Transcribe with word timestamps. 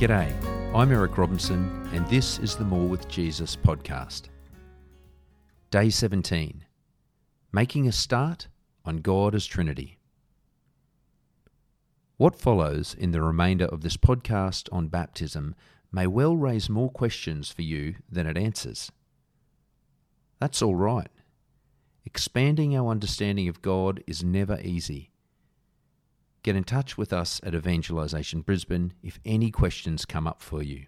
G'day, 0.00 0.34
I'm 0.74 0.92
Eric 0.92 1.18
Robinson, 1.18 1.86
and 1.92 2.08
this 2.08 2.38
is 2.38 2.56
the 2.56 2.64
More 2.64 2.88
with 2.88 3.06
Jesus 3.06 3.54
podcast. 3.54 4.30
Day 5.70 5.90
17 5.90 6.64
Making 7.52 7.86
a 7.86 7.92
Start 7.92 8.48
on 8.84 8.98
God 8.98 9.34
as 9.34 9.44
Trinity. 9.44 9.98
What 12.16 12.34
follows 12.34 12.94
in 12.98 13.12
the 13.12 13.22
remainder 13.22 13.66
of 13.66 13.82
this 13.82 13.96
podcast 13.96 14.68
on 14.72 14.88
baptism 14.88 15.54
may 15.92 16.06
well 16.06 16.36
raise 16.36 16.68
more 16.68 16.90
questions 16.90 17.50
for 17.50 17.62
you 17.62 17.96
than 18.10 18.26
it 18.26 18.36
answers. 18.36 18.90
That's 20.40 20.62
all 20.62 20.74
right. 20.74 21.10
Expanding 22.04 22.76
our 22.76 22.90
understanding 22.90 23.46
of 23.46 23.62
God 23.62 24.02
is 24.06 24.24
never 24.24 24.58
easy. 24.60 25.10
Get 26.42 26.56
in 26.56 26.64
touch 26.64 26.96
with 26.96 27.12
us 27.12 27.40
at 27.44 27.54
Evangelisation 27.54 28.40
Brisbane 28.40 28.94
if 29.02 29.20
any 29.24 29.50
questions 29.50 30.06
come 30.06 30.26
up 30.26 30.40
for 30.40 30.62
you. 30.62 30.86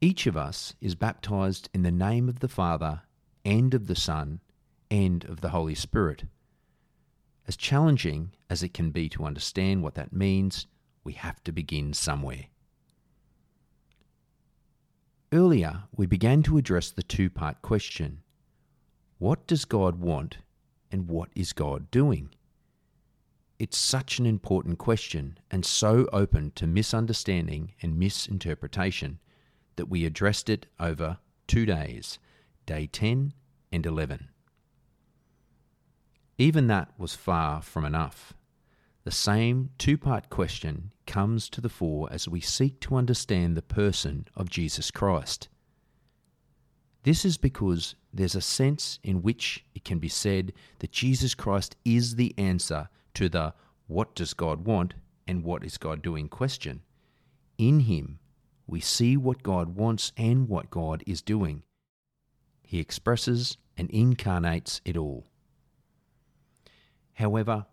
Each 0.00 0.26
of 0.26 0.36
us 0.36 0.74
is 0.80 0.94
baptized 0.94 1.68
in 1.74 1.82
the 1.82 1.92
name 1.92 2.28
of 2.28 2.40
the 2.40 2.48
Father, 2.48 3.02
and 3.44 3.74
of 3.74 3.86
the 3.86 3.96
Son, 3.96 4.40
and 4.90 5.24
of 5.24 5.40
the 5.40 5.50
Holy 5.50 5.74
Spirit. 5.74 6.24
As 7.46 7.56
challenging 7.56 8.32
as 8.48 8.62
it 8.62 8.72
can 8.72 8.90
be 8.90 9.08
to 9.10 9.24
understand 9.24 9.82
what 9.82 9.94
that 9.94 10.12
means, 10.12 10.66
we 11.04 11.12
have 11.14 11.42
to 11.44 11.52
begin 11.52 11.92
somewhere. 11.92 12.46
Earlier, 15.30 15.82
we 15.94 16.06
began 16.06 16.42
to 16.44 16.56
address 16.56 16.90
the 16.90 17.02
two 17.02 17.28
part 17.28 17.60
question 17.60 18.22
What 19.18 19.46
does 19.46 19.66
God 19.66 19.96
want, 19.96 20.38
and 20.90 21.06
what 21.06 21.28
is 21.34 21.52
God 21.52 21.90
doing? 21.90 22.30
It's 23.58 23.76
such 23.76 24.18
an 24.18 24.24
important 24.24 24.78
question 24.78 25.38
and 25.50 25.66
so 25.66 26.08
open 26.12 26.52
to 26.52 26.66
misunderstanding 26.66 27.74
and 27.82 27.98
misinterpretation 27.98 29.18
that 29.76 29.90
we 29.90 30.06
addressed 30.06 30.48
it 30.48 30.66
over 30.80 31.18
two 31.46 31.66
days, 31.66 32.18
day 32.64 32.86
10 32.86 33.34
and 33.70 33.84
11. 33.84 34.28
Even 36.38 36.68
that 36.68 36.92
was 36.96 37.14
far 37.14 37.60
from 37.60 37.84
enough. 37.84 38.32
The 39.08 39.14
same 39.14 39.70
two 39.78 39.96
part 39.96 40.28
question 40.28 40.92
comes 41.06 41.48
to 41.48 41.62
the 41.62 41.70
fore 41.70 42.12
as 42.12 42.28
we 42.28 42.42
seek 42.42 42.78
to 42.80 42.96
understand 42.96 43.56
the 43.56 43.62
person 43.62 44.26
of 44.36 44.50
Jesus 44.50 44.90
Christ. 44.90 45.48
This 47.04 47.24
is 47.24 47.38
because 47.38 47.94
there's 48.12 48.34
a 48.34 48.42
sense 48.42 48.98
in 49.02 49.22
which 49.22 49.64
it 49.74 49.82
can 49.82 49.98
be 49.98 50.10
said 50.10 50.52
that 50.80 50.92
Jesus 50.92 51.34
Christ 51.34 51.74
is 51.86 52.16
the 52.16 52.34
answer 52.36 52.90
to 53.14 53.30
the 53.30 53.54
what 53.86 54.14
does 54.14 54.34
God 54.34 54.66
want 54.66 54.92
and 55.26 55.42
what 55.42 55.64
is 55.64 55.78
God 55.78 56.02
doing 56.02 56.28
question. 56.28 56.82
In 57.56 57.80
Him, 57.80 58.18
we 58.66 58.78
see 58.78 59.16
what 59.16 59.42
God 59.42 59.74
wants 59.74 60.12
and 60.18 60.50
what 60.50 60.70
God 60.70 61.02
is 61.06 61.22
doing. 61.22 61.62
He 62.62 62.78
expresses 62.78 63.56
and 63.74 63.88
incarnates 63.88 64.82
it 64.84 64.98
all. 64.98 65.24
However, 67.14 67.64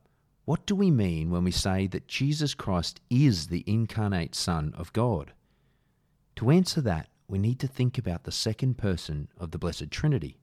what 0.45 0.67
do 0.67 0.75
we 0.75 0.91
mean 0.91 1.31
when 1.31 1.43
we 1.43 1.51
say 1.51 1.87
that 1.87 2.07
Jesus 2.07 2.53
Christ 2.53 3.01
is 3.09 3.47
the 3.47 3.63
incarnate 3.65 4.35
Son 4.35 4.73
of 4.77 4.93
God? 4.93 5.33
To 6.35 6.51
answer 6.51 6.81
that, 6.81 7.09
we 7.27 7.39
need 7.39 7.59
to 7.61 7.67
think 7.67 7.97
about 7.97 8.23
the 8.23 8.31
second 8.31 8.77
person 8.77 9.27
of 9.39 9.49
the 9.49 9.57
Blessed 9.57 9.89
Trinity. 9.89 10.37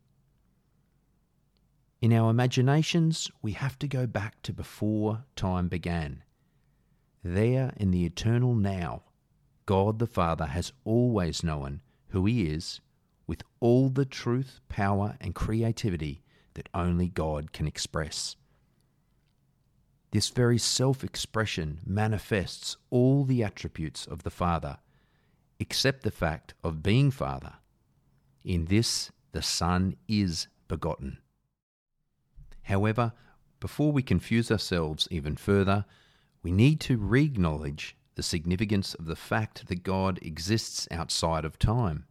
In 2.00 2.12
our 2.12 2.30
imaginations, 2.30 3.30
we 3.42 3.52
have 3.52 3.78
to 3.78 3.86
go 3.86 4.08
back 4.08 4.42
to 4.42 4.52
before 4.52 5.22
time 5.36 5.68
began. 5.68 6.24
There, 7.22 7.72
in 7.76 7.92
the 7.92 8.04
eternal 8.04 8.56
now, 8.56 9.04
God 9.66 10.00
the 10.00 10.08
Father 10.08 10.46
has 10.46 10.72
always 10.84 11.44
known 11.44 11.80
who 12.08 12.26
He 12.26 12.48
is 12.48 12.80
with 13.28 13.44
all 13.60 13.88
the 13.88 14.04
truth, 14.04 14.60
power, 14.68 15.16
and 15.20 15.32
creativity 15.32 16.24
that 16.54 16.68
only 16.74 17.08
God 17.08 17.52
can 17.52 17.68
express. 17.68 18.34
This 20.12 20.28
very 20.28 20.58
self 20.58 21.02
expression 21.02 21.80
manifests 21.86 22.76
all 22.90 23.24
the 23.24 23.42
attributes 23.42 24.06
of 24.06 24.22
the 24.22 24.30
Father, 24.30 24.76
except 25.58 26.02
the 26.02 26.10
fact 26.10 26.52
of 26.62 26.82
being 26.82 27.10
Father. 27.10 27.54
In 28.44 28.66
this, 28.66 29.10
the 29.32 29.40
Son 29.40 29.96
is 30.06 30.48
begotten. 30.68 31.18
However, 32.64 33.14
before 33.58 33.90
we 33.90 34.02
confuse 34.02 34.50
ourselves 34.50 35.08
even 35.10 35.36
further, 35.36 35.86
we 36.42 36.52
need 36.52 36.78
to 36.80 36.98
re 36.98 37.24
acknowledge 37.24 37.96
the 38.14 38.22
significance 38.22 38.92
of 38.94 39.06
the 39.06 39.16
fact 39.16 39.68
that 39.68 39.82
God 39.82 40.18
exists 40.20 40.86
outside 40.90 41.46
of 41.46 41.58
time. 41.58 42.04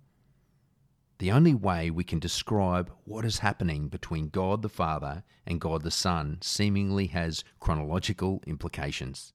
The 1.22 1.32
only 1.32 1.54
way 1.54 1.92
we 1.92 2.04
can 2.04 2.18
describe 2.18 2.92
what 3.06 3.26
is 3.26 3.38
happening 3.46 3.90
between 3.90 4.30
God 4.30 4.64
the 4.64 4.70
Father 4.70 5.24
and 5.46 5.62
God 5.62 5.84
the 5.84 5.92
Son 5.92 6.40
seemingly 6.42 7.06
has 7.14 7.44
chronological 7.60 8.42
implications. 8.48 9.32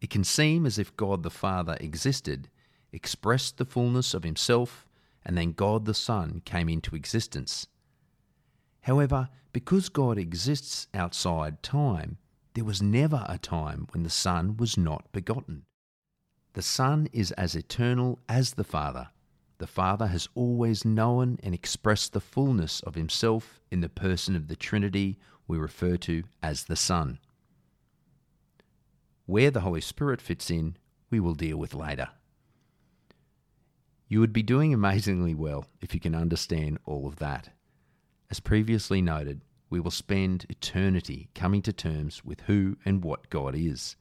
It 0.00 0.10
can 0.10 0.24
seem 0.24 0.66
as 0.66 0.80
if 0.80 0.96
God 0.96 1.22
the 1.22 1.30
Father 1.30 1.76
existed, 1.80 2.48
expressed 2.90 3.56
the 3.56 3.64
fullness 3.64 4.14
of 4.14 4.24
Himself, 4.24 4.88
and 5.24 5.38
then 5.38 5.52
God 5.52 5.84
the 5.84 5.94
Son 5.94 6.42
came 6.44 6.68
into 6.68 6.96
existence. 6.96 7.68
However, 8.80 9.28
because 9.52 9.90
God 9.90 10.18
exists 10.18 10.88
outside 10.92 11.62
time, 11.62 12.18
there 12.54 12.64
was 12.64 12.82
never 12.82 13.24
a 13.28 13.38
time 13.38 13.86
when 13.92 14.02
the 14.02 14.10
Son 14.10 14.56
was 14.56 14.76
not 14.76 15.12
begotten. 15.12 15.66
The 16.54 16.62
Son 16.62 17.06
is 17.12 17.30
as 17.30 17.54
eternal 17.54 18.18
as 18.28 18.54
the 18.54 18.64
Father. 18.64 19.10
The 19.60 19.66
Father 19.66 20.06
has 20.06 20.26
always 20.34 20.86
known 20.86 21.38
and 21.42 21.54
expressed 21.54 22.14
the 22.14 22.20
fullness 22.20 22.80
of 22.80 22.94
Himself 22.94 23.60
in 23.70 23.82
the 23.82 23.90
person 23.90 24.34
of 24.34 24.48
the 24.48 24.56
Trinity 24.56 25.18
we 25.46 25.58
refer 25.58 25.98
to 25.98 26.22
as 26.42 26.64
the 26.64 26.76
Son. 26.76 27.18
Where 29.26 29.50
the 29.50 29.60
Holy 29.60 29.82
Spirit 29.82 30.22
fits 30.22 30.50
in, 30.50 30.78
we 31.10 31.20
will 31.20 31.34
deal 31.34 31.58
with 31.58 31.74
later. 31.74 32.08
You 34.08 34.20
would 34.20 34.32
be 34.32 34.42
doing 34.42 34.72
amazingly 34.72 35.34
well 35.34 35.66
if 35.82 35.92
you 35.92 36.00
can 36.00 36.14
understand 36.14 36.78
all 36.86 37.06
of 37.06 37.16
that. 37.16 37.50
As 38.30 38.40
previously 38.40 39.02
noted, 39.02 39.42
we 39.68 39.78
will 39.78 39.90
spend 39.90 40.46
eternity 40.48 41.28
coming 41.34 41.60
to 41.62 41.72
terms 41.74 42.24
with 42.24 42.40
who 42.46 42.78
and 42.86 43.04
what 43.04 43.28
God 43.28 43.54
is. 43.54 43.96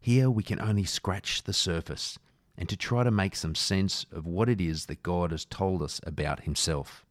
Here 0.00 0.28
we 0.28 0.42
can 0.42 0.60
only 0.60 0.84
scratch 0.84 1.44
the 1.44 1.52
surface 1.52 2.18
and 2.62 2.68
to 2.68 2.76
try 2.76 3.02
to 3.02 3.10
make 3.10 3.34
some 3.34 3.56
sense 3.56 4.06
of 4.12 4.24
what 4.24 4.48
it 4.48 4.60
is 4.60 4.86
that 4.86 5.02
God 5.02 5.32
has 5.32 5.44
told 5.44 5.82
us 5.82 6.00
about 6.06 6.44
Himself. 6.44 7.04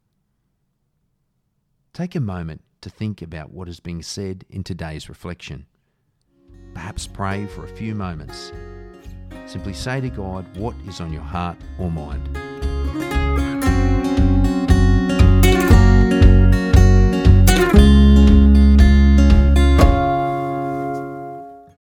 Take 1.91 2.15
a 2.15 2.21
moment 2.21 2.61
to 2.79 2.89
think 2.89 3.21
about 3.21 3.51
what 3.51 3.67
is 3.67 3.81
being 3.81 4.01
said 4.01 4.45
in 4.49 4.63
today's 4.63 5.09
reflection. 5.09 5.65
Perhaps 6.73 7.05
pray 7.05 7.47
for 7.47 7.65
a 7.65 7.75
few 7.75 7.93
moments. 7.93 8.53
Simply 9.45 9.73
say 9.73 9.99
to 9.99 10.09
God 10.09 10.45
what 10.55 10.73
is 10.87 11.01
on 11.01 11.11
your 11.11 11.21
heart 11.21 11.57
or 11.77 11.91
mind. 11.91 12.40